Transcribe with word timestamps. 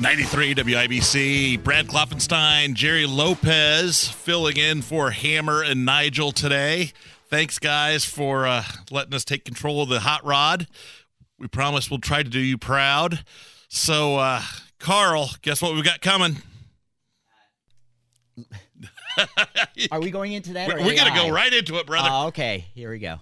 93 0.00 0.54
WIBC, 0.54 1.64
Brad 1.64 1.88
Klopfenstein, 1.88 2.74
Jerry 2.74 3.04
Lopez 3.04 4.06
filling 4.06 4.56
in 4.56 4.80
for 4.80 5.10
Hammer 5.10 5.60
and 5.62 5.84
Nigel 5.84 6.30
today. 6.30 6.92
Thanks, 7.28 7.58
guys, 7.58 8.04
for 8.04 8.46
uh, 8.46 8.62
letting 8.92 9.12
us 9.12 9.24
take 9.24 9.44
control 9.44 9.82
of 9.82 9.88
the 9.88 9.98
hot 9.98 10.24
rod. 10.24 10.68
We 11.36 11.48
promise 11.48 11.90
we'll 11.90 11.98
try 11.98 12.22
to 12.22 12.28
do 12.28 12.38
you 12.38 12.56
proud. 12.56 13.24
So, 13.68 14.18
uh, 14.18 14.42
Carl, 14.78 15.30
guess 15.42 15.60
what 15.60 15.74
we've 15.74 15.82
got 15.82 16.00
coming? 16.00 16.36
Are 19.90 20.00
we 20.00 20.12
going 20.12 20.32
into 20.32 20.52
that? 20.52 20.68
We're, 20.68 20.76
we're 20.76 20.96
going 20.96 21.12
to 21.12 21.18
go 21.18 21.28
right 21.28 21.52
into 21.52 21.76
it, 21.78 21.86
brother. 21.86 22.08
Oh, 22.10 22.26
okay. 22.28 22.66
Here 22.72 22.90
we 22.90 23.00
go. 23.00 23.16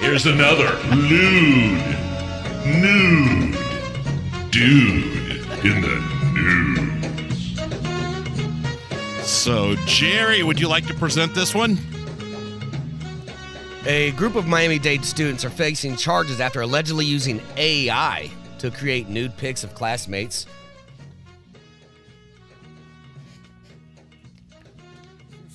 Here's 0.00 0.26
another 0.26 0.74
lewd, 0.96 1.96
nude 2.66 3.58
dude 4.50 5.27
in 5.64 5.80
the 5.80 5.96
news. 6.34 7.58
so, 9.26 9.74
Jerry, 9.86 10.42
would 10.42 10.60
you 10.60 10.68
like 10.68 10.86
to 10.86 10.94
present 10.94 11.34
this 11.34 11.54
one? 11.54 11.78
A 13.86 14.12
group 14.12 14.36
of 14.36 14.46
Miami 14.46 14.78
Dade 14.78 15.04
students 15.04 15.44
are 15.44 15.50
facing 15.50 15.96
charges 15.96 16.40
after 16.40 16.60
allegedly 16.60 17.04
using 17.04 17.40
AI 17.56 18.30
to 18.58 18.70
create 18.70 19.08
nude 19.08 19.36
pics 19.36 19.64
of 19.64 19.74
classmates. 19.74 20.46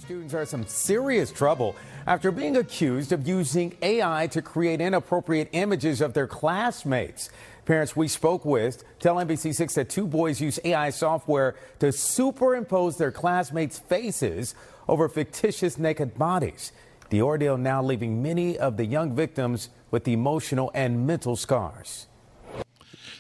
Students 0.02 0.34
are 0.34 0.42
in 0.42 0.48
some 0.48 0.66
serious 0.66 1.32
trouble 1.32 1.76
after 2.06 2.32
being 2.32 2.58
accused 2.58 3.14
of 3.14 3.26
using 3.28 3.78
AI 3.82 4.28
to 4.28 4.42
create 4.42 4.82
inappropriate 4.82 5.50
images 5.54 6.02
of 6.02 6.14
their 6.14 6.28
classmates. 6.28 7.30
Parents 7.66 7.96
we 7.96 8.10
spoke 8.10 8.44
with 8.44 8.84
tell 9.00 9.16
NBC6 9.16 9.74
that 9.76 9.90
two 9.90 10.06
boys 10.06 10.42
use 10.42 10.60
AI 10.66 10.90
software 10.90 11.56
to 11.80 11.92
superimpose 11.92 12.98
their 12.98 13.12
classmates' 13.12 13.80
faces 13.80 14.54
over 14.88 15.08
fictitious 15.08 15.78
naked 15.78 16.18
bodies. 16.18 16.74
The 17.10 17.22
ordeal 17.22 17.58
now 17.58 17.82
leaving 17.82 18.22
many 18.22 18.58
of 18.58 18.76
the 18.76 18.86
young 18.86 19.16
victims 19.16 19.70
with 19.92 20.08
emotional 20.08 20.72
and 20.74 21.08
mental 21.08 21.36
scars. 21.36 22.08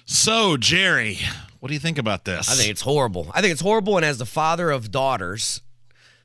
So, 0.05 0.57
Jerry, 0.57 1.19
what 1.61 1.69
do 1.69 1.73
you 1.73 1.79
think 1.79 1.97
about 1.97 2.25
this? 2.25 2.49
I 2.49 2.55
think 2.55 2.69
it's 2.69 2.81
horrible. 2.81 3.31
I 3.33 3.39
think 3.39 3.53
it's 3.53 3.61
horrible, 3.61 3.95
and 3.95 4.05
as 4.05 4.17
the 4.17 4.25
father 4.25 4.71
of 4.71 4.91
daughters, 4.91 5.61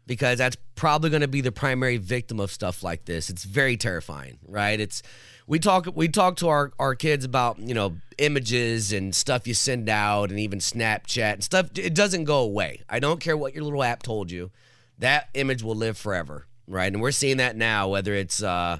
because 0.09 0.39
that's 0.39 0.57
probably 0.75 1.11
going 1.11 1.21
to 1.21 1.29
be 1.29 1.43
the 1.43 1.53
primary 1.53 1.99
victim 1.99 2.41
of 2.41 2.51
stuff 2.51 2.83
like 2.83 3.05
this. 3.05 3.29
It's 3.31 3.45
very 3.45 3.77
terrifying, 3.77 4.39
right? 4.49 4.81
It's 4.81 5.03
we 5.47 5.59
talk 5.61 5.87
we 5.95 6.09
talk 6.09 6.37
to 6.37 6.49
our 6.49 6.73
our 6.79 6.97
kids 6.97 7.25
about 7.25 7.61
you 7.61 7.75
know 7.75 7.97
images 8.17 8.93
and 8.93 9.15
stuff 9.15 9.47
you 9.47 9.55
send 9.55 9.89
out, 9.89 10.31
and 10.31 10.41
even 10.41 10.59
Snapchat 10.59 11.35
and 11.35 11.45
stuff. 11.45 11.69
It 11.77 11.95
doesn't 11.95 12.25
go 12.25 12.39
away. 12.41 12.83
I 12.89 12.99
don't 12.99 13.21
care 13.21 13.37
what 13.37 13.55
your 13.55 13.63
little 13.63 13.85
app 13.85 14.03
told 14.03 14.33
you. 14.33 14.51
That 14.99 15.29
image 15.35 15.63
will 15.63 15.77
live 15.77 15.97
forever, 15.97 16.47
right? 16.67 16.93
And 16.93 17.01
we're 17.01 17.13
seeing 17.13 17.37
that 17.37 17.55
now, 17.55 17.89
whether 17.89 18.15
it's 18.15 18.43
uh, 18.43 18.79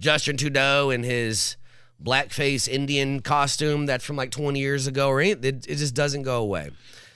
Justin 0.00 0.36
Trudeau 0.36 0.90
in 0.90 1.04
his 1.04 1.56
blackface 2.02 2.66
Indian 2.66 3.20
costume 3.20 3.86
that's 3.86 4.04
from 4.04 4.16
like 4.16 4.30
20 4.30 4.58
years 4.58 4.86
ago, 4.86 5.08
or 5.08 5.20
anything. 5.20 5.44
It, 5.44 5.66
it 5.68 5.76
just 5.76 5.94
doesn't 5.94 6.22
go 6.22 6.40
away. 6.40 6.70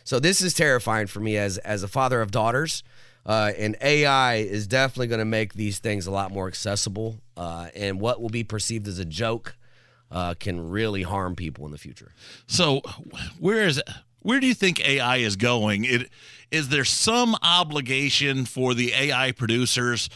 So 0.05 0.21
this 0.21 0.41
is 0.41 0.55
terrifying 0.55 1.07
for 1.07 1.21
me 1.21 1.39
as 1.39 1.57
as 1.59 1.83
a 1.83 1.89
father 1.89 2.21
of 2.21 2.31
daughters. 2.31 2.83
Uh, 3.29 3.53
and 3.59 3.77
AI 3.83 4.37
is 4.37 4.67
definitely 4.67 5.07
going 5.07 5.19
to 5.19 5.27
make 5.27 5.53
these 5.53 5.79
things 5.79 6.07
a 6.07 6.11
lot 6.11 6.33
more 6.33 6.49
accessible. 6.49 7.21
Uh, 7.37 7.69
and 7.77 8.01
what 8.01 8.23
will 8.23 8.31
be 8.31 8.43
perceived 8.43 8.89
as 8.89 8.99
a 8.99 9.05
joke 9.05 9.55
uh, 10.11 10.33
can 10.41 10.71
really 10.71 11.03
harm 11.03 11.37
people 11.37 11.67
in 11.67 11.71
the 11.71 11.77
future. 11.77 12.13
So, 12.47 12.81
where 13.39 13.67
is 13.67 13.83
where 14.21 14.41
do 14.41 14.47
you 14.47 14.55
think 14.55 14.81
AI 14.81 15.19
is 15.19 15.37
going? 15.37 15.85
It 15.85 16.11
is 16.51 16.71
there 16.71 16.87
some 16.87 17.37
obligation 17.43 18.47
for 18.47 18.73
the 18.73 18.95
AI 18.95 19.33
producers 19.33 20.09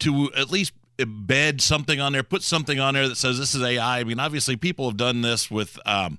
to 0.00 0.30
at 0.36 0.50
least 0.50 0.74
embed 0.98 1.62
something 1.62 2.00
on 2.00 2.12
there, 2.12 2.22
put 2.22 2.42
something 2.42 2.78
on 2.78 2.92
there 2.92 3.08
that 3.08 3.16
says 3.16 3.38
this 3.38 3.54
is 3.54 3.62
AI? 3.62 4.00
I 4.00 4.04
mean, 4.04 4.20
obviously, 4.20 4.56
people 4.56 4.86
have 4.88 4.98
done 4.98 5.22
this 5.22 5.50
with, 5.50 5.78
um, 5.86 6.18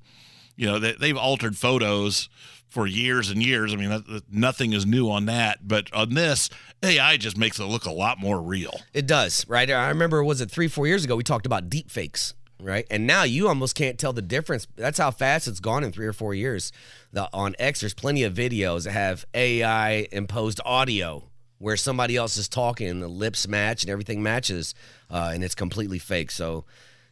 you 0.56 0.66
know, 0.66 0.80
they, 0.80 0.94
they've 0.94 1.18
altered 1.18 1.56
photos 1.56 2.28
for 2.70 2.86
years 2.88 3.30
and 3.30 3.42
years. 3.44 3.74
I 3.74 3.78
mean, 3.78 3.90
that, 3.90 4.08
that- 4.08 4.32
nothing 4.32 4.74
is 4.74 4.86
new 4.86 5.10
on 5.10 5.26
that, 5.26 5.68
but 5.68 5.92
on 5.94 6.14
this, 6.14 6.50
AI 6.84 7.18
just 7.18 7.38
makes 7.38 7.60
it 7.60 7.66
look 7.66 7.86
a 7.86 7.92
lot 7.92 8.20
more 8.20 8.40
real. 8.42 8.80
It 8.94 9.08
does, 9.08 9.46
right? 9.48 9.70
I 9.70 9.90
remember, 9.90 10.24
was 10.24 10.40
it 10.42 10.50
three, 10.52 10.68
four 10.68 10.88
years 10.88 11.04
ago, 11.04 11.16
we 11.16 11.24
talked 11.24 11.46
about 11.46 11.70
deep 11.70 11.90
fakes, 11.90 12.34
right? 12.62 12.86
And 12.92 13.06
now 13.08 13.24
you 13.24 13.48
almost 13.48 13.76
can't 13.76 13.98
tell 14.00 14.14
the 14.14 14.22
difference. 14.22 14.68
That's 14.76 14.98
how 15.00 15.12
fast 15.12 15.48
it's 15.48 15.60
gone 15.60 15.84
in 15.84 15.92
three 15.92 16.06
or 16.08 16.14
four 16.14 16.34
years. 16.34 16.72
The, 17.12 17.28
on 17.34 17.56
X, 17.60 17.82
there's 17.82 17.94
plenty 17.94 18.24
of 18.24 18.34
videos 18.34 18.84
that 18.86 18.92
have 18.92 19.26
AI 19.34 20.08
imposed 20.12 20.62
audio 20.64 21.24
where 21.58 21.76
somebody 21.76 22.16
else 22.16 22.38
is 22.38 22.48
talking 22.48 22.88
and 22.88 23.02
the 23.04 23.08
lips 23.10 23.46
match 23.46 23.84
and 23.84 23.90
everything 23.90 24.24
matches, 24.24 24.74
uh, 25.10 25.32
and 25.34 25.44
it's 25.44 25.56
completely 25.56 26.00
fake. 26.00 26.32
So 26.32 26.64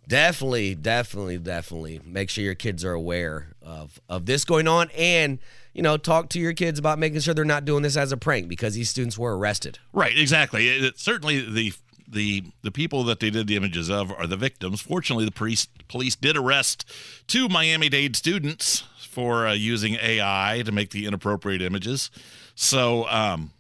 definitely, 0.08 0.76
definitely, 0.76 1.38
definitely 1.38 2.02
make 2.06 2.30
sure 2.30 2.44
your 2.44 2.56
kids 2.56 2.84
are 2.86 2.94
aware 2.94 3.50
of, 3.62 4.00
of 4.10 4.26
this 4.26 4.46
going 4.46 4.68
on 4.68 4.90
and, 4.98 5.40
you 5.74 5.82
know, 5.82 5.98
talk 5.98 6.30
to 6.30 6.40
your 6.40 6.54
kids 6.54 6.80
about 6.80 6.98
making 7.00 7.20
sure 7.20 7.34
they're 7.34 7.46
not 7.46 7.66
doing 7.66 7.84
this 7.84 7.98
as 7.98 8.12
a 8.12 8.18
prank 8.18 8.48
because 8.48 8.74
these 8.76 8.90
students 8.90 9.18
were 9.18 9.38
arrested. 9.38 9.80
Right, 9.94 10.18
exactly. 10.18 10.68
It, 10.70 10.84
it- 10.84 11.00
certainly, 11.00 11.42
the 11.42 11.74
the 12.10 12.44
the 12.62 12.72
people 12.72 13.04
that 13.04 13.20
they 13.20 13.30
did 13.30 13.48
the 13.48 13.58
images 13.58 13.90
of 13.90 14.12
are 14.14 14.28
the 14.28 14.38
victims. 14.38 14.80
Fortunately, 14.80 15.26
the 15.26 15.32
police 15.32 15.68
police 15.90 16.16
did 16.16 16.38
arrest 16.38 16.86
two 17.28 17.50
Miami 17.50 17.90
Dade 17.90 18.16
students 18.16 18.86
for 19.02 19.46
uh, 19.46 19.52
using 19.54 19.96
AI 19.96 20.62
to 20.66 20.72
make 20.72 20.92
the 20.92 21.06
inappropriate 21.06 21.62
images. 21.62 22.10
So, 22.56 23.08
um, 23.10 23.52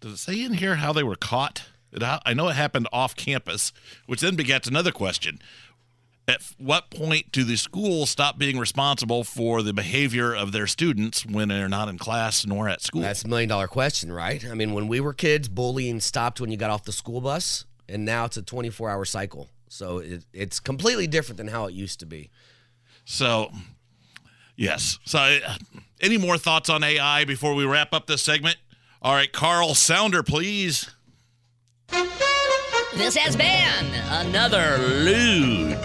does 0.00 0.12
it 0.12 0.16
say 0.18 0.42
in 0.44 0.52
here 0.52 0.74
how 0.76 0.92
they 0.92 1.02
were 1.02 1.16
caught? 1.16 1.62
I 1.98 2.34
know 2.34 2.48
it 2.48 2.56
happened 2.56 2.88
off 2.92 3.14
campus, 3.16 3.72
which 4.06 4.20
then 4.20 4.34
begets 4.36 4.66
another 4.68 4.90
question. 4.92 5.38
At 6.26 6.40
what 6.56 6.88
point 6.90 7.32
do 7.32 7.44
the 7.44 7.56
schools 7.56 8.08
stop 8.08 8.38
being 8.38 8.58
responsible 8.58 9.24
for 9.24 9.62
the 9.62 9.74
behavior 9.74 10.34
of 10.34 10.52
their 10.52 10.66
students 10.66 11.26
when 11.26 11.48
they're 11.48 11.68
not 11.68 11.88
in 11.88 11.98
class 11.98 12.46
nor 12.46 12.66
at 12.66 12.80
school? 12.80 13.02
That's 13.02 13.24
a 13.24 13.28
million 13.28 13.48
dollar 13.48 13.66
question, 13.68 14.10
right? 14.10 14.42
I 14.46 14.54
mean, 14.54 14.72
when 14.72 14.88
we 14.88 15.00
were 15.00 15.12
kids, 15.12 15.48
bullying 15.48 16.00
stopped 16.00 16.40
when 16.40 16.50
you 16.50 16.56
got 16.56 16.70
off 16.70 16.84
the 16.84 16.92
school 16.92 17.20
bus, 17.20 17.66
and 17.88 18.06
now 18.06 18.24
it's 18.24 18.38
a 18.38 18.42
24 18.42 18.88
hour 18.88 19.04
cycle. 19.04 19.50
So 19.68 19.98
it, 19.98 20.24
it's 20.32 20.60
completely 20.60 21.06
different 21.06 21.36
than 21.36 21.48
how 21.48 21.66
it 21.66 21.74
used 21.74 22.00
to 22.00 22.06
be. 22.06 22.30
So, 23.04 23.50
yes. 24.56 24.98
So, 25.04 25.18
uh, 25.18 25.56
any 26.00 26.16
more 26.16 26.38
thoughts 26.38 26.70
on 26.70 26.82
AI 26.82 27.24
before 27.24 27.54
we 27.54 27.66
wrap 27.66 27.92
up 27.92 28.06
this 28.06 28.22
segment? 28.22 28.56
All 29.02 29.12
right, 29.12 29.30
Carl 29.30 29.74
Sounder, 29.74 30.22
please. 30.22 30.93
This 32.96 33.16
has 33.16 33.34
been 33.36 33.92
another 34.08 34.78
Lewd, 34.78 35.84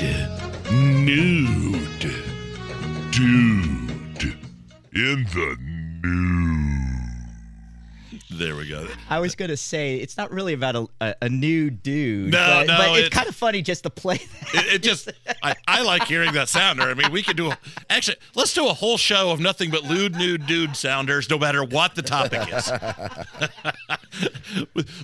nude 0.71 1.99
dude 3.11 4.37
in 4.93 5.23
the 5.33 5.57
news. 6.03 6.78
There 8.39 8.55
we 8.55 8.69
go. 8.69 8.87
I 9.09 9.19
was 9.19 9.35
going 9.35 9.49
to 9.49 9.57
say 9.57 9.97
it's 9.97 10.15
not 10.15 10.31
really 10.31 10.53
about 10.53 10.75
a, 10.77 10.87
a, 11.01 11.15
a 11.23 11.29
new 11.29 11.69
dude. 11.69 12.31
No, 12.31 12.37
but, 12.37 12.67
no, 12.67 12.77
but 12.77 12.89
it's, 12.91 12.97
it's- 12.99 13.13
kind 13.13 13.27
of 13.27 13.35
funny 13.35 13.61
just 13.61 13.83
to 13.83 13.89
play 13.89 14.15
that. 14.17 14.65
It, 14.65 14.73
it 14.75 14.81
just, 14.81 15.11
I, 15.43 15.55
I 15.67 15.83
like 15.83 16.05
hearing 16.05 16.31
that 16.33 16.47
sounder. 16.47 16.83
I 16.83 16.93
mean, 16.93 17.11
we 17.11 17.21
could 17.21 17.35
do, 17.35 17.51
a, 17.51 17.57
actually, 17.89 18.15
let's 18.35 18.53
do 18.53 18.65
a 18.67 18.73
whole 18.73 18.97
show 18.97 19.31
of 19.31 19.41
nothing 19.41 19.71
but 19.71 19.83
lewd, 19.83 20.15
nude, 20.15 20.47
dude 20.47 20.77
sounders, 20.77 21.29
no 21.29 21.37
matter 21.37 21.65
what 21.65 21.95
the 21.95 22.01
topic 22.01 22.47
is. 22.53 22.65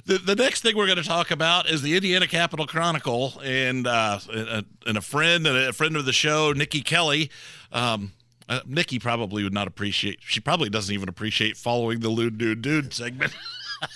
the, 0.06 0.18
the 0.18 0.36
next 0.36 0.62
thing 0.62 0.78
we're 0.78 0.88
going 0.88 0.98
to 0.98 1.04
talk 1.04 1.30
about 1.30 1.70
is 1.70 1.81
the 1.81 1.96
Indiana 1.96 2.28
Capital 2.28 2.66
Chronicle 2.66 3.34
and 3.44 3.86
uh, 3.86 4.20
and, 4.31 4.66
and 4.88 4.98
a 4.98 5.02
friend 5.02 5.46
and 5.46 5.58
a 5.58 5.74
friend 5.74 5.98
of 5.98 6.06
the 6.06 6.14
show, 6.14 6.54
Nikki 6.54 6.81
Kelly. 6.81 7.30
Um, 7.72 8.14
uh, 8.47 8.62
Nikki 8.65 9.00
probably 9.00 9.44
would 9.44 9.53
not 9.53 9.68
appreciate. 9.68 10.19
She 10.21 10.39
probably 10.39 10.69
doesn't 10.69 10.94
even 10.94 11.09
appreciate 11.09 11.57
following 11.57 12.00
the 12.00 12.09
lewd, 12.09 12.39
nude, 12.39 12.62
dude 12.62 12.94
segment. 12.94 13.36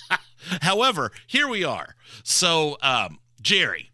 However, 0.61 1.11
here 1.27 1.47
we 1.47 1.63
are. 1.63 1.95
So, 2.23 2.77
um, 2.81 3.19
Jerry, 3.41 3.89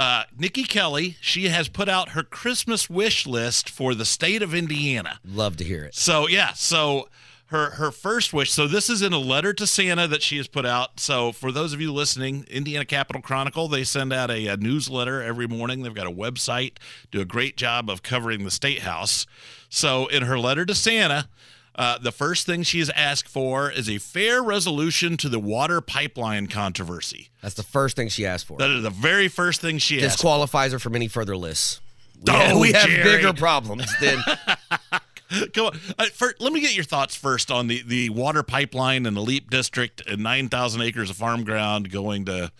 uh, 0.00 0.24
Nikki 0.36 0.64
Kelly, 0.64 1.16
she 1.20 1.48
has 1.48 1.68
put 1.68 1.88
out 1.88 2.10
her 2.10 2.22
Christmas 2.22 2.88
wish 2.88 3.26
list 3.26 3.68
for 3.68 3.94
the 3.94 4.06
state 4.06 4.42
of 4.42 4.54
Indiana. 4.54 5.20
Love 5.24 5.58
to 5.58 5.64
hear 5.64 5.84
it. 5.84 5.94
So 5.94 6.26
yeah, 6.26 6.54
so 6.54 7.08
her 7.50 7.70
her 7.72 7.90
first 7.90 8.32
wish. 8.32 8.50
So 8.50 8.66
this 8.66 8.88
is 8.88 9.02
in 9.02 9.12
a 9.12 9.18
letter 9.18 9.52
to 9.52 9.66
Santa 9.66 10.08
that 10.08 10.22
she 10.22 10.38
has 10.38 10.48
put 10.48 10.64
out. 10.64 11.00
So 11.00 11.32
for 11.32 11.52
those 11.52 11.74
of 11.74 11.82
you 11.82 11.92
listening, 11.92 12.46
Indiana 12.48 12.86
Capital 12.86 13.20
Chronicle, 13.20 13.68
they 13.68 13.84
send 13.84 14.12
out 14.12 14.30
a, 14.30 14.46
a 14.46 14.56
newsletter 14.56 15.22
every 15.22 15.46
morning. 15.46 15.82
They've 15.82 15.94
got 15.94 16.06
a 16.06 16.12
website, 16.12 16.78
do 17.10 17.20
a 17.20 17.26
great 17.26 17.58
job 17.58 17.90
of 17.90 18.02
covering 18.02 18.44
the 18.44 18.50
state 18.50 18.80
house. 18.80 19.26
So 19.70 20.06
in 20.08 20.24
her 20.24 20.38
letter 20.38 20.66
to 20.66 20.74
Santa, 20.74 21.28
uh, 21.76 21.96
the 21.98 22.12
first 22.12 22.44
thing 22.44 22.62
she 22.64 22.80
has 22.80 22.90
asked 22.90 23.28
for 23.28 23.70
is 23.70 23.88
a 23.88 23.96
fair 23.98 24.42
resolution 24.42 25.16
to 25.18 25.28
the 25.28 25.38
water 25.38 25.80
pipeline 25.80 26.48
controversy. 26.48 27.30
That's 27.40 27.54
the 27.54 27.62
first 27.62 27.96
thing 27.96 28.08
she 28.08 28.26
asked 28.26 28.46
for. 28.46 28.58
That 28.58 28.70
is 28.70 28.82
the 28.82 28.90
very 28.90 29.28
first 29.28 29.60
thing 29.60 29.78
she 29.78 29.96
asked. 30.04 30.16
Disqualifies 30.16 30.72
her 30.72 30.78
from 30.78 30.94
any 30.96 31.08
further 31.08 31.36
lists. 31.36 31.80
We, 32.26 32.32
Oh, 32.32 32.36
have, 32.36 32.58
we 32.58 32.72
have 32.72 32.88
bigger 33.04 33.32
problems 33.32 33.86
than 34.00 34.22
Come 35.54 35.66
on. 35.66 35.78
Uh, 35.96 36.06
fir- 36.06 36.34
let 36.40 36.52
me 36.52 36.60
get 36.60 36.74
your 36.74 36.84
thoughts 36.84 37.14
first 37.14 37.52
on 37.52 37.68
the, 37.68 37.82
the 37.86 38.10
water 38.10 38.42
pipeline 38.42 39.06
and 39.06 39.16
the 39.16 39.20
Leap 39.20 39.48
District 39.48 40.02
and 40.08 40.20
9,000 40.22 40.82
acres 40.82 41.08
of 41.08 41.16
farm 41.16 41.44
ground 41.44 41.90
going 41.92 42.24
to 42.24 42.50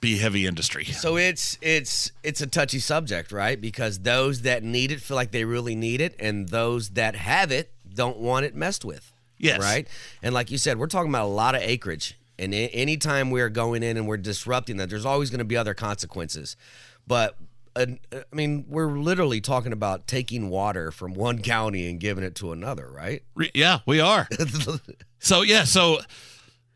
be 0.00 0.18
heavy 0.18 0.46
industry. 0.46 0.84
So 0.84 1.16
it's 1.16 1.58
it's 1.60 2.12
it's 2.22 2.40
a 2.40 2.46
touchy 2.46 2.78
subject, 2.78 3.32
right? 3.32 3.60
Because 3.60 4.00
those 4.00 4.42
that 4.42 4.62
need 4.62 4.92
it 4.92 5.00
feel 5.00 5.16
like 5.16 5.30
they 5.30 5.44
really 5.44 5.74
need 5.74 6.00
it, 6.00 6.14
and 6.18 6.48
those 6.48 6.90
that 6.90 7.16
have 7.16 7.50
it 7.50 7.72
don't 7.92 8.18
want 8.18 8.46
it 8.46 8.54
messed 8.54 8.84
with. 8.84 9.12
Yes. 9.38 9.60
Right. 9.60 9.86
And 10.22 10.34
like 10.34 10.50
you 10.50 10.58
said, 10.58 10.78
we're 10.78 10.86
talking 10.86 11.10
about 11.10 11.26
a 11.26 11.28
lot 11.28 11.54
of 11.54 11.62
acreage, 11.62 12.18
and 12.38 12.54
anytime 12.54 13.30
we're 13.30 13.50
going 13.50 13.82
in 13.82 13.96
and 13.96 14.06
we're 14.06 14.16
disrupting 14.16 14.76
that, 14.78 14.90
there's 14.90 15.06
always 15.06 15.30
going 15.30 15.38
to 15.38 15.44
be 15.44 15.56
other 15.56 15.74
consequences. 15.74 16.56
But 17.06 17.36
uh, 17.76 17.86
I 18.12 18.34
mean, 18.34 18.64
we're 18.68 18.98
literally 18.98 19.40
talking 19.40 19.72
about 19.72 20.06
taking 20.06 20.48
water 20.48 20.90
from 20.90 21.14
one 21.14 21.42
county 21.42 21.88
and 21.88 22.00
giving 22.00 22.24
it 22.24 22.34
to 22.36 22.52
another, 22.52 22.88
right? 22.90 23.22
Yeah, 23.54 23.80
we 23.86 24.00
are. 24.00 24.28
so, 25.18 25.42
yeah, 25.42 25.64
so 25.64 25.98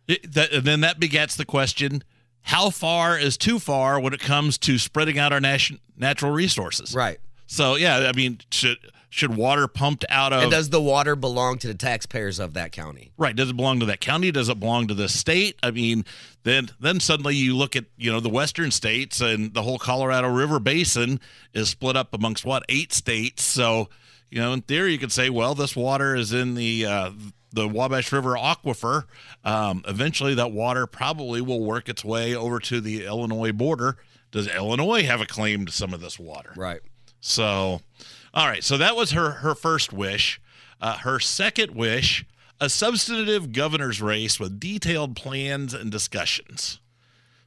it, 0.06 0.32
that, 0.34 0.52
and 0.52 0.64
then 0.64 0.80
that 0.80 1.00
begets 1.00 1.36
the 1.36 1.46
question 1.46 2.04
how 2.42 2.70
far 2.70 3.18
is 3.18 3.36
too 3.36 3.58
far 3.58 4.00
when 4.00 4.12
it 4.12 4.20
comes 4.20 4.58
to 4.58 4.78
spreading 4.78 5.18
out 5.18 5.32
our 5.32 5.40
nation, 5.40 5.80
natural 5.96 6.32
resources? 6.32 6.94
Right. 6.94 7.18
So, 7.46 7.76
yeah, 7.76 8.10
I 8.12 8.16
mean, 8.16 8.40
should 8.50 8.78
should 9.10 9.36
water 9.36 9.66
pumped 9.66 10.04
out 10.08 10.32
of 10.32 10.42
And 10.42 10.52
does 10.52 10.70
the 10.70 10.80
water 10.80 11.16
belong 11.16 11.58
to 11.58 11.66
the 11.66 11.74
taxpayers 11.74 12.38
of 12.38 12.54
that 12.54 12.70
county? 12.70 13.10
Right. 13.18 13.34
Does 13.34 13.50
it 13.50 13.56
belong 13.56 13.80
to 13.80 13.86
that 13.86 14.00
county? 14.00 14.30
Does 14.30 14.48
it 14.48 14.60
belong 14.60 14.86
to 14.86 14.94
the 14.94 15.08
state? 15.08 15.58
I 15.64 15.72
mean, 15.72 16.04
then 16.44 16.70
then 16.78 17.00
suddenly 17.00 17.34
you 17.34 17.56
look 17.56 17.74
at 17.74 17.86
you 17.96 18.12
know 18.12 18.20
the 18.20 18.28
western 18.30 18.70
states 18.70 19.20
and 19.20 19.52
the 19.52 19.62
whole 19.62 19.78
Colorado 19.78 20.28
River 20.28 20.60
basin 20.60 21.18
is 21.52 21.68
split 21.68 21.96
up 21.96 22.14
amongst 22.14 22.44
what 22.44 22.62
eight 22.68 22.92
states. 22.92 23.42
So 23.42 23.88
you 24.30 24.40
know, 24.40 24.52
in 24.52 24.62
theory, 24.62 24.92
you 24.92 24.98
could 24.98 25.12
say, 25.12 25.28
well, 25.28 25.56
this 25.56 25.74
water 25.74 26.14
is 26.14 26.32
in 26.32 26.54
the 26.54 26.86
uh, 26.86 27.10
the 27.52 27.68
Wabash 27.68 28.12
River 28.12 28.34
aquifer. 28.34 29.04
Um, 29.44 29.82
eventually, 29.86 30.34
that 30.34 30.52
water 30.52 30.86
probably 30.86 31.40
will 31.40 31.64
work 31.64 31.88
its 31.88 32.04
way 32.04 32.34
over 32.34 32.58
to 32.60 32.80
the 32.80 33.04
Illinois 33.04 33.52
border. 33.52 33.96
Does 34.30 34.46
Illinois 34.48 35.04
have 35.04 35.20
a 35.20 35.26
claim 35.26 35.66
to 35.66 35.72
some 35.72 35.92
of 35.92 36.00
this 36.00 36.18
water? 36.18 36.52
Right. 36.56 36.80
So, 37.20 37.80
all 38.32 38.46
right. 38.46 38.62
So 38.62 38.76
that 38.76 38.96
was 38.96 39.10
her 39.12 39.30
her 39.30 39.54
first 39.54 39.92
wish. 39.92 40.40
Uh, 40.80 40.98
her 40.98 41.18
second 41.18 41.74
wish: 41.74 42.24
a 42.60 42.68
substantive 42.68 43.52
governor's 43.52 44.00
race 44.00 44.38
with 44.38 44.60
detailed 44.60 45.16
plans 45.16 45.74
and 45.74 45.90
discussions. 45.90 46.80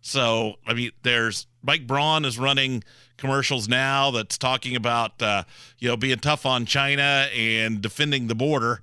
So, 0.01 0.55
I 0.67 0.73
mean, 0.73 0.91
there's 1.03 1.47
Mike 1.63 1.87
Braun 1.87 2.25
is 2.25 2.37
running 2.37 2.83
commercials 3.15 3.69
now 3.69 4.11
that's 4.11 4.37
talking 4.37 4.75
about 4.75 5.21
uh, 5.21 5.43
you 5.79 5.87
know 5.87 5.95
being 5.95 6.19
tough 6.19 6.45
on 6.45 6.65
China 6.65 7.27
and 7.33 7.81
defending 7.81 8.27
the 8.27 8.35
border, 8.35 8.81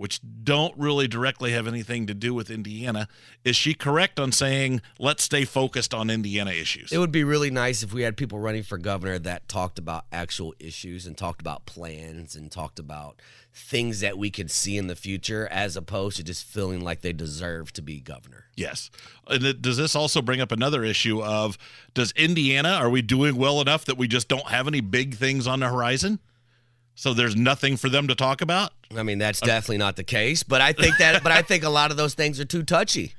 which 0.00 0.18
don't 0.42 0.74
really 0.78 1.06
directly 1.06 1.52
have 1.52 1.66
anything 1.66 2.06
to 2.06 2.14
do 2.14 2.32
with 2.32 2.50
Indiana. 2.50 3.06
Is 3.44 3.54
she 3.54 3.74
correct 3.74 4.18
on 4.18 4.32
saying 4.32 4.80
let's 4.98 5.22
stay 5.22 5.44
focused 5.44 5.92
on 5.92 6.08
Indiana 6.08 6.52
issues? 6.52 6.90
It 6.90 6.96
would 6.96 7.12
be 7.12 7.22
really 7.22 7.50
nice 7.50 7.82
if 7.82 7.92
we 7.92 8.00
had 8.00 8.16
people 8.16 8.38
running 8.38 8.62
for 8.62 8.78
governor 8.78 9.18
that 9.18 9.46
talked 9.46 9.78
about 9.78 10.06
actual 10.10 10.54
issues 10.58 11.06
and 11.06 11.18
talked 11.18 11.42
about 11.42 11.66
plans 11.66 12.34
and 12.34 12.50
talked 12.50 12.78
about 12.78 13.20
things 13.52 14.00
that 14.00 14.16
we 14.16 14.30
could 14.30 14.50
see 14.50 14.78
in 14.78 14.86
the 14.86 14.96
future 14.96 15.46
as 15.50 15.76
opposed 15.76 16.16
to 16.16 16.24
just 16.24 16.44
feeling 16.44 16.80
like 16.80 17.02
they 17.02 17.12
deserve 17.12 17.70
to 17.74 17.82
be 17.82 18.00
governor. 18.00 18.46
Yes. 18.56 18.90
And 19.26 19.60
does 19.60 19.76
this 19.76 19.94
also 19.94 20.22
bring 20.22 20.40
up 20.40 20.50
another 20.50 20.82
issue 20.82 21.22
of 21.22 21.58
does 21.92 22.12
Indiana 22.12 22.70
are 22.70 22.88
we 22.88 23.02
doing 23.02 23.36
well 23.36 23.60
enough 23.60 23.84
that 23.84 23.98
we 23.98 24.08
just 24.08 24.28
don't 24.28 24.48
have 24.48 24.66
any 24.66 24.80
big 24.80 25.16
things 25.16 25.46
on 25.46 25.60
the 25.60 25.68
horizon? 25.68 26.20
So 26.94 27.14
there's 27.14 27.36
nothing 27.36 27.76
for 27.76 27.88
them 27.88 28.08
to 28.08 28.14
talk 28.14 28.42
about? 28.42 28.72
I 28.94 29.02
mean, 29.02 29.18
that's 29.18 29.40
definitely 29.40 29.78
not 29.78 29.96
the 29.96 30.04
case, 30.04 30.42
but 30.42 30.60
I 30.60 30.72
think 30.72 30.98
that 30.98 31.22
but 31.22 31.32
I 31.32 31.42
think 31.42 31.64
a 31.64 31.70
lot 31.70 31.90
of 31.90 31.96
those 31.96 32.14
things 32.14 32.38
are 32.40 32.44
too 32.44 32.62
touchy. 32.62 33.14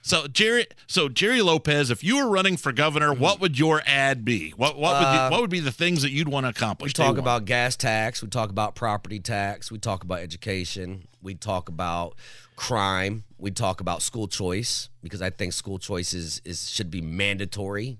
So 0.00 0.26
Jerry 0.28 0.66
so 0.86 1.08
Jerry 1.08 1.42
Lopez, 1.42 1.90
if 1.90 2.02
you 2.02 2.16
were 2.16 2.28
running 2.28 2.56
for 2.56 2.72
governor, 2.72 3.12
what 3.12 3.40
would 3.40 3.58
your 3.58 3.82
ad 3.86 4.24
be? 4.24 4.50
What 4.50 4.78
what 4.78 4.94
would 4.94 5.02
the, 5.02 5.20
uh, 5.20 5.28
what 5.30 5.40
would 5.40 5.50
be 5.50 5.60
the 5.60 5.72
things 5.72 6.02
that 6.02 6.10
you'd 6.10 6.28
want 6.28 6.44
to 6.44 6.50
accomplish? 6.50 6.90
We 6.90 6.92
talk 6.92 7.18
about 7.18 7.44
gas 7.44 7.76
tax, 7.76 8.22
we 8.22 8.28
talk 8.28 8.50
about 8.50 8.74
property 8.74 9.20
tax, 9.20 9.70
we 9.70 9.78
talk 9.78 10.04
about 10.04 10.20
education, 10.20 11.08
we 11.20 11.34
talk 11.34 11.68
about 11.68 12.14
crime, 12.56 13.24
we 13.38 13.50
talk 13.50 13.80
about 13.80 14.02
school 14.02 14.28
choice 14.28 14.88
because 15.02 15.20
I 15.20 15.30
think 15.30 15.52
school 15.52 15.78
choice 15.78 16.14
is, 16.14 16.40
is 16.44 16.70
should 16.70 16.90
be 16.90 17.00
mandatory. 17.00 17.98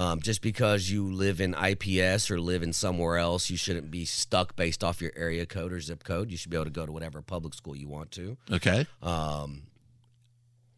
Um, 0.00 0.20
just 0.20 0.40
because 0.40 0.88
you 0.88 1.12
live 1.12 1.42
in 1.42 1.54
IPS 1.54 2.30
or 2.30 2.40
live 2.40 2.62
in 2.62 2.72
somewhere 2.72 3.18
else, 3.18 3.50
you 3.50 3.58
shouldn't 3.58 3.90
be 3.90 4.06
stuck 4.06 4.56
based 4.56 4.82
off 4.82 5.02
your 5.02 5.12
area 5.14 5.44
code 5.44 5.74
or 5.74 5.80
zip 5.80 6.04
code. 6.04 6.30
You 6.30 6.38
should 6.38 6.50
be 6.50 6.56
able 6.56 6.64
to 6.64 6.70
go 6.70 6.86
to 6.86 6.92
whatever 6.92 7.20
public 7.20 7.52
school 7.52 7.76
you 7.76 7.86
want 7.86 8.10
to. 8.12 8.38
Okay. 8.50 8.86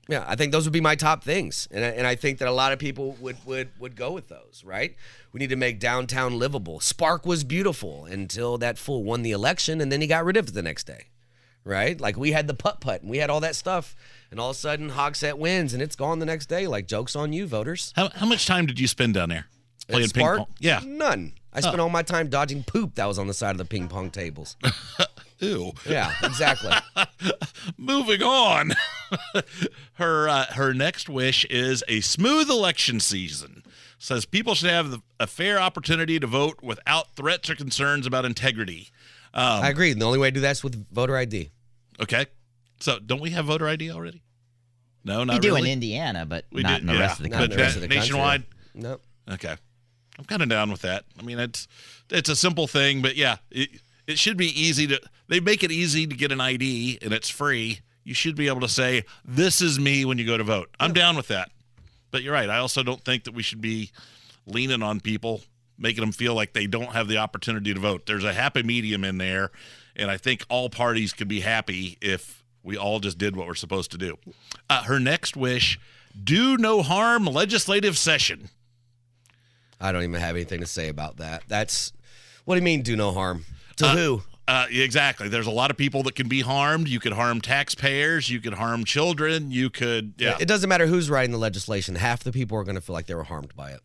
Yeah, 0.09 0.25
I 0.27 0.35
think 0.35 0.51
those 0.51 0.65
would 0.65 0.73
be 0.73 0.81
my 0.81 0.97
top 0.97 1.23
things, 1.23 1.69
and 1.71 1.85
I, 1.85 1.89
and 1.91 2.05
I 2.05 2.17
think 2.17 2.39
that 2.39 2.49
a 2.49 2.53
lot 2.53 2.73
of 2.73 2.81
people 2.81 3.17
would 3.21 3.37
would 3.47 3.69
would 3.79 3.95
go 3.95 4.11
with 4.11 4.27
those. 4.27 4.65
Right? 4.67 4.97
We 5.33 5.39
need 5.39 5.51
to 5.51 5.57
make 5.57 5.79
downtown 5.79 6.37
livable. 6.41 6.81
Spark 6.81 7.25
was 7.25 7.45
beautiful 7.45 8.07
until 8.07 8.59
that 8.59 8.77
fool 8.77 9.05
won 9.05 9.23
the 9.23 9.31
election, 9.31 9.81
and 9.81 9.93
then 9.93 10.01
he 10.01 10.09
got 10.09 10.25
rid 10.25 10.37
of 10.37 10.49
it 10.49 10.55
the 10.55 10.63
next 10.63 10.89
day. 10.89 11.07
Right? 11.65 12.01
Like 12.01 12.17
we 12.17 12.33
had 12.33 12.47
the 12.49 12.55
putt 12.55 12.81
putt, 12.81 13.03
and 13.03 13.11
we 13.11 13.19
had 13.19 13.31
all 13.31 13.41
that 13.41 13.55
stuff, 13.55 13.95
and 14.31 14.41
all 14.41 14.51
of 14.51 14.57
a 14.57 14.59
sudden 14.59 14.91
Hogsett 14.91 15.39
wins, 15.39 15.75
and 15.75 15.83
it's 15.83 15.95
gone 15.95 16.19
the 16.19 16.27
next 16.27 16.47
day. 16.47 16.67
Like 16.67 16.87
jokes 16.87 17.15
on 17.15 17.33
you, 17.33 17.47
voters. 17.47 17.93
How, 17.95 18.09
how 18.11 18.27
much 18.27 18.47
time 18.47 18.67
did 18.67 18.81
you 18.81 18.89
spend 18.89 19.15
down 19.15 19.29
there 19.29 19.47
playing 19.89 20.11
ping 20.11 20.27
pong? 20.27 20.47
Yeah. 20.59 20.81
none. 20.85 21.35
I 21.53 21.61
spent 21.61 21.81
all 21.81 21.91
my 21.91 22.03
time 22.03 22.29
dodging 22.29 22.65
poop 22.65 22.95
that 22.95 23.05
was 23.05 23.19
on 23.19 23.27
the 23.27 23.35
side 23.35 23.51
of 23.51 23.59
the 23.59 23.65
ping 23.67 23.89
pong 23.89 24.11
tables. 24.11 24.57
Ew. 25.39 25.73
Yeah, 25.87 26.13
exactly. 26.23 26.73
Moving 27.77 28.23
on. 28.23 28.73
her 29.95 30.29
uh, 30.29 30.47
her 30.53 30.73
next 30.73 31.09
wish 31.09 31.45
is 31.47 31.83
a 31.89 32.01
smooth 32.01 32.49
election 32.49 33.01
season. 33.01 33.65
Says 33.99 34.25
people 34.25 34.55
should 34.55 34.71
have 34.71 34.91
the, 34.91 35.03
a 35.21 35.27
fair 35.27 35.61
opportunity 35.61 36.19
to 36.19 36.27
vote 36.27 36.63
without 36.63 37.15
threats 37.15 37.51
or 37.51 37.55
concerns 37.55 38.07
about 38.07 38.25
integrity. 38.25 38.91
Um, 39.35 39.63
I 39.65 39.69
agree. 39.71 39.93
The 39.95 40.05
only 40.05 40.19
way 40.19 40.31
to 40.31 40.35
do 40.35 40.41
that 40.41 40.51
is 40.53 40.63
with 40.65 40.87
voter 40.93 41.17
ID. 41.17 41.51
Okay. 42.01 42.27
So 42.81 42.99
don't 42.99 43.21
we 43.21 43.31
have 43.31 43.47
voter 43.47 43.69
ID 43.69 43.91
already? 43.91 44.23
No, 45.05 45.21
We 45.21 45.25
not 45.27 45.43
do 45.43 45.49
really. 45.55 45.63
in 45.71 45.73
Indiana, 45.75 46.27
but 46.27 46.45
We 46.53 46.63
not 46.63 46.75
did, 46.75 46.81
in 46.83 46.87
the 46.89 46.93
yeah. 46.95 47.01
rest 47.01 47.19
of 47.19 47.23
the 47.25 47.29
Not 47.31 47.43
in 47.43 47.49
But 47.49 47.57
the 47.57 47.63
rest 47.63 47.77
of 47.77 47.83
the 47.83 47.89
country. 47.89 48.01
nationwide. 48.01 48.43
Nope. 48.75 49.03
Okay. 49.31 49.57
I'm 50.19 50.25
kind 50.27 50.43
of 50.43 50.49
down 50.49 50.71
with 50.71 50.83
that. 50.83 51.05
I 51.19 51.23
mean, 51.23 51.39
it's 51.39 51.67
it's 52.11 52.29
a 52.29 52.37
simple 52.37 52.67
thing, 52.67 53.01
but 53.03 53.17
yeah, 53.17 53.37
it, 53.51 53.71
it 54.07 54.19
should 54.19 54.37
be 54.37 54.49
easy 54.61 54.87
to. 54.89 55.01
They 55.29 55.41
make 55.41 55.63
it 55.65 55.73
easy 55.73 56.07
to 56.07 56.15
get 56.15 56.31
an 56.31 56.41
ID, 56.41 56.99
and 57.03 57.13
it's 57.15 57.31
free. 57.31 57.81
You 58.05 58.13
should 58.15 58.37
be 58.37 58.49
able 58.49 58.61
to 58.61 58.69
say, 58.69 59.05
"This 59.25 59.63
is 59.63 59.81
me" 59.81 60.05
when 60.05 60.19
you 60.19 60.27
go 60.27 60.37
to 60.37 60.45
vote. 60.45 60.69
I'm 60.79 60.93
down 60.93 61.17
with 61.17 61.29
that. 61.29 61.51
But 62.11 62.23
you're 62.23 62.35
right. 62.35 62.51
I 62.51 62.59
also 62.59 62.83
don't 62.83 63.03
think 63.03 63.25
that 63.25 63.33
we 63.33 63.43
should 63.43 63.63
be 63.63 63.91
leaning 64.47 64.83
on 64.83 65.01
people, 65.01 65.41
making 65.83 66.03
them 66.03 66.13
feel 66.13 66.35
like 66.35 66.53
they 66.53 66.67
don't 66.67 66.93
have 66.93 67.09
the 67.09 67.19
opportunity 67.19 67.75
to 67.75 67.81
vote. 67.81 68.07
There's 68.07 68.25
a 68.25 68.33
happy 68.33 68.63
medium 68.63 69.05
in 69.05 69.19
there, 69.19 69.51
and 69.97 70.11
I 70.11 70.17
think 70.17 70.45
all 70.49 70.71
parties 70.71 71.13
could 71.13 71.29
be 71.29 71.41
happy 71.41 71.99
if 72.01 72.43
we 72.63 72.77
all 72.77 73.01
just 73.01 73.19
did 73.19 73.37
what 73.37 73.47
we're 73.47 73.55
supposed 73.55 73.91
to 73.91 73.99
do. 73.99 74.17
Uh, 74.71 74.85
her 74.85 74.99
next 75.01 75.37
wish: 75.37 75.79
do 76.23 76.57
no 76.57 76.83
harm 76.83 77.27
legislative 77.27 77.99
session. 77.99 78.49
I 79.81 79.91
don't 79.91 80.05
even 80.05 80.21
have 80.21 80.37
anything 80.37 80.61
to 80.61 80.67
say 80.67 80.89
about 80.89 81.17
that. 81.17 81.43
That's 81.49 81.93
what 82.45 82.55
do 82.55 82.61
you 82.61 82.65
mean 82.65 82.83
do 82.83 82.97
no 82.97 83.13
harm? 83.13 83.45
To 83.77 83.89
who? 83.89 84.23
Uh, 84.47 84.67
exactly. 84.71 85.29
There's 85.29 85.47
a 85.47 85.53
lot 85.53 85.71
of 85.71 85.77
people 85.77 86.03
that 86.05 86.15
can 86.15 86.29
be 86.29 86.41
harmed. 86.41 86.89
You 86.89 87.01
could 87.01 87.13
harm 87.13 87.41
taxpayers. 87.41 88.29
You 88.29 88.41
could 88.41 88.55
harm 88.55 88.85
children. 88.85 89.51
You 89.51 89.71
could, 89.71 90.15
yeah. 90.19 90.37
It 90.41 90.47
doesn't 90.47 90.69
matter 90.69 90.87
who's 90.87 91.09
writing 91.09 91.31
the 91.31 91.39
legislation. 91.39 91.95
Half 91.95 92.25
the 92.25 92.33
people 92.33 92.59
are 92.59 92.65
going 92.65 92.75
to 92.75 92.81
feel 92.81 92.95
like 92.95 93.07
they 93.07 93.15
were 93.15 93.25
harmed 93.25 93.55
by 93.55 93.71
it. 93.71 93.81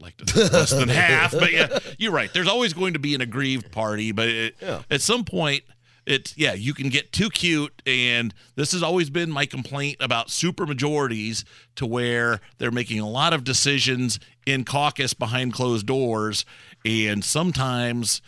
Like 0.00 0.16
to 0.16 0.24
think 0.24 0.52
less 0.52 0.70
than 0.70 0.88
half, 0.88 1.32
but 1.32 1.52
yeah, 1.52 1.78
you're 1.98 2.12
right. 2.12 2.32
There's 2.32 2.48
always 2.48 2.72
going 2.72 2.94
to 2.94 2.98
be 2.98 3.14
an 3.14 3.20
aggrieved 3.20 3.70
party, 3.70 4.12
but 4.12 4.28
it, 4.28 4.56
Yeah. 4.60 4.82
at 4.90 5.02
some 5.02 5.24
point, 5.24 5.62
it's 6.06 6.36
yeah, 6.38 6.54
you 6.54 6.72
can 6.72 6.88
get 6.88 7.12
too 7.12 7.28
cute, 7.28 7.82
and 7.86 8.32
this 8.56 8.72
has 8.72 8.82
always 8.82 9.10
been 9.10 9.30
my 9.30 9.44
complaint 9.44 9.98
about 10.00 10.30
super 10.30 10.64
majorities 10.66 11.44
to 11.76 11.84
where 11.84 12.40
they're 12.58 12.70
making 12.70 12.98
a 13.00 13.08
lot 13.08 13.32
of 13.34 13.44
decisions 13.44 14.18
in 14.46 14.64
caucus 14.64 15.12
behind 15.12 15.52
closed 15.52 15.86
doors, 15.86 16.46
and 16.84 17.22
sometimes 17.22 18.22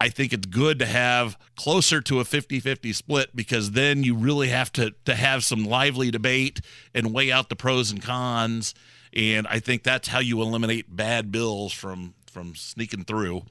I 0.00 0.08
think 0.08 0.32
it's 0.32 0.46
good 0.46 0.78
to 0.78 0.86
have 0.86 1.36
closer 1.56 2.00
to 2.02 2.20
a 2.20 2.24
50-50 2.24 2.94
split 2.94 3.34
because 3.36 3.72
then 3.72 4.02
you 4.04 4.14
really 4.14 4.48
have 4.48 4.72
to 4.74 4.94
to 5.04 5.14
have 5.16 5.44
some 5.44 5.64
lively 5.64 6.10
debate 6.12 6.60
and 6.94 7.12
weigh 7.12 7.32
out 7.32 7.48
the 7.48 7.56
pros 7.56 7.90
and 7.90 8.00
cons. 8.00 8.72
And 9.14 9.46
I 9.48 9.58
think 9.58 9.82
that's 9.82 10.08
how 10.08 10.20
you 10.20 10.40
eliminate 10.40 10.94
bad 10.94 11.32
bills 11.32 11.72
from 11.72 12.14
from 12.26 12.54
sneaking 12.54 13.04
through. 13.04 13.42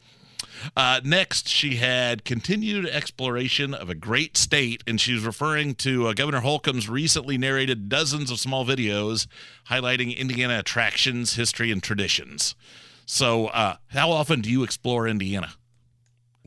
Uh, 0.75 1.01
next, 1.03 1.47
she 1.47 1.75
had 1.75 2.23
continued 2.23 2.85
exploration 2.85 3.73
of 3.73 3.89
a 3.89 3.95
great 3.95 4.37
state, 4.37 4.83
and 4.87 4.99
she 4.99 5.13
was 5.13 5.25
referring 5.25 5.75
to 5.75 6.07
uh, 6.07 6.13
Governor 6.13 6.39
Holcomb's 6.39 6.89
recently 6.89 7.37
narrated 7.37 7.89
dozens 7.89 8.31
of 8.31 8.39
small 8.39 8.65
videos 8.65 9.27
highlighting 9.69 10.15
Indiana 10.15 10.59
attractions, 10.59 11.35
history, 11.35 11.71
and 11.71 11.83
traditions. 11.83 12.55
So, 13.05 13.47
uh, 13.47 13.77
how 13.87 14.11
often 14.11 14.41
do 14.41 14.51
you 14.51 14.63
explore 14.63 15.07
Indiana? 15.07 15.53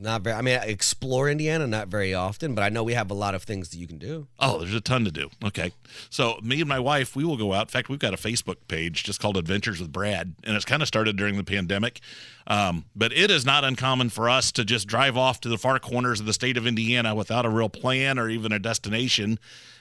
Not 0.03 0.21
very. 0.21 0.35
I 0.35 0.41
mean, 0.41 0.59
I 0.59 0.65
explore 0.65 1.29
Indiana 1.29 1.65
not 1.65 1.87
very 1.87 2.13
often, 2.13 2.53
but 2.53 2.61
I 2.61 2.67
know 2.67 2.83
we 2.83 2.93
have 2.93 3.09
a 3.09 3.13
lot 3.13 3.35
of 3.35 3.43
things 3.43 3.69
that 3.69 3.77
you 3.77 3.87
can 3.87 3.97
do. 3.97 4.27
Oh, 4.37 4.59
there's 4.59 4.73
a 4.73 4.81
ton 4.81 5.05
to 5.05 5.11
do. 5.11 5.29
Okay. 5.45 5.71
So, 6.09 6.39
me 6.43 6.59
and 6.59 6.67
my 6.67 6.77
wife, 6.77 7.15
we 7.15 7.23
will 7.23 7.37
go 7.37 7.53
out. 7.53 7.67
In 7.67 7.71
fact, 7.71 7.87
we've 7.87 7.99
got 7.99 8.13
a 8.13 8.17
Facebook 8.17 8.57
page 8.67 9.05
just 9.05 9.21
called 9.21 9.37
Adventures 9.37 9.79
with 9.79 9.93
Brad, 9.93 10.35
and 10.43 10.57
it's 10.57 10.65
kind 10.65 10.81
of 10.81 10.89
started 10.89 11.15
during 11.15 11.37
the 11.37 11.43
pandemic. 11.45 12.01
Um, 12.47 12.83
but 12.93 13.13
it 13.13 13.31
is 13.31 13.45
not 13.45 13.63
uncommon 13.63 14.09
for 14.09 14.29
us 14.29 14.51
to 14.51 14.65
just 14.65 14.87
drive 14.87 15.15
off 15.15 15.39
to 15.39 15.49
the 15.49 15.57
far 15.57 15.79
corners 15.79 16.19
of 16.19 16.25
the 16.25 16.33
state 16.33 16.57
of 16.57 16.67
Indiana 16.67 17.15
without 17.15 17.45
a 17.45 17.49
real 17.49 17.69
plan 17.69 18.19
or 18.19 18.29
even 18.29 18.51
a 18.51 18.59
destination. 18.59 19.39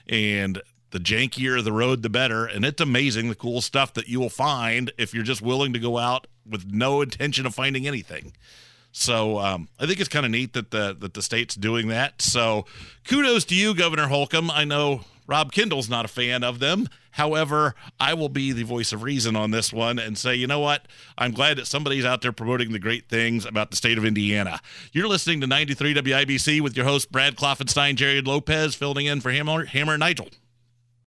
And 0.08 0.62
the 0.92 1.00
jankier 1.00 1.64
the 1.64 1.72
road, 1.72 2.02
the 2.02 2.10
better. 2.10 2.46
And 2.46 2.64
it's 2.64 2.80
amazing 2.80 3.28
the 3.28 3.34
cool 3.34 3.60
stuff 3.60 3.92
that 3.94 4.06
you 4.06 4.20
will 4.20 4.30
find 4.30 4.92
if 4.98 5.12
you're 5.12 5.24
just 5.24 5.42
willing 5.42 5.72
to 5.72 5.80
go 5.80 5.98
out 5.98 6.28
with 6.48 6.70
no 6.70 7.00
intention 7.00 7.44
of 7.44 7.56
finding 7.56 7.88
anything. 7.88 8.34
So 8.92 9.38
um, 9.38 9.68
I 9.80 9.86
think 9.86 10.00
it's 10.00 10.08
kind 10.08 10.26
of 10.26 10.30
neat 10.32 10.52
that 10.52 10.70
the 10.70 10.94
that 11.00 11.14
the 11.14 11.22
state's 11.22 11.54
doing 11.54 11.88
that. 11.88 12.22
So 12.22 12.66
kudos 13.08 13.44
to 13.46 13.54
you, 13.54 13.74
Governor 13.74 14.08
Holcomb. 14.08 14.50
I 14.50 14.64
know 14.64 15.00
Rob 15.26 15.52
Kendall's 15.52 15.88
not 15.88 16.04
a 16.04 16.08
fan 16.08 16.44
of 16.44 16.58
them. 16.58 16.88
However, 17.12 17.74
I 18.00 18.14
will 18.14 18.28
be 18.28 18.52
the 18.52 18.62
voice 18.62 18.92
of 18.92 19.02
reason 19.02 19.36
on 19.36 19.50
this 19.50 19.72
one 19.72 19.98
and 19.98 20.16
say, 20.16 20.34
you 20.34 20.46
know 20.46 20.60
what? 20.60 20.86
I'm 21.18 21.32
glad 21.32 21.58
that 21.58 21.66
somebody's 21.66 22.04
out 22.06 22.22
there 22.22 22.32
promoting 22.32 22.72
the 22.72 22.78
great 22.78 23.08
things 23.08 23.44
about 23.44 23.70
the 23.70 23.76
state 23.76 23.98
of 23.98 24.04
Indiana. 24.04 24.60
You're 24.92 25.08
listening 25.08 25.40
to 25.42 25.46
93 25.46 25.94
WIBC 25.94 26.60
with 26.60 26.74
your 26.76 26.86
host 26.86 27.12
Brad 27.12 27.36
Klopfenstein, 27.36 27.96
Jerry 27.96 28.22
Lopez, 28.22 28.74
filling 28.74 29.06
in 29.06 29.20
for 29.20 29.30
Hammer, 29.30 29.66
Hammer 29.66 29.98
Nigel. 29.98 30.28